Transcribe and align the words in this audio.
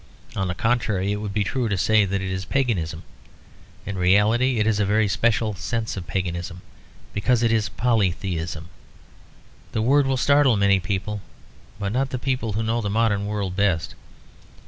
On 0.35 0.47
the 0.47 0.55
contrary, 0.55 1.11
it 1.11 1.17
would 1.17 1.31
be 1.31 1.43
truer 1.43 1.69
to 1.69 1.77
say 1.77 2.05
that 2.05 2.23
it 2.23 2.31
is 2.31 2.43
paganism. 2.43 3.03
In 3.85 3.99
reality 3.99 4.57
it 4.57 4.65
is 4.65 4.79
in 4.79 4.83
a 4.83 4.87
very 4.87 5.07
special 5.07 5.53
sense 5.53 5.95
paganism; 6.07 6.63
because 7.13 7.43
it 7.43 7.51
is 7.51 7.69
polytheism. 7.69 8.69
The 9.73 9.83
word 9.83 10.07
will 10.07 10.17
startle 10.17 10.57
many 10.57 10.79
people, 10.79 11.21
but 11.77 11.91
not 11.91 12.09
the 12.09 12.17
people 12.17 12.53
who 12.53 12.63
know 12.63 12.81
the 12.81 12.89
modern 12.89 13.27
world 13.27 13.55
best. 13.55 13.93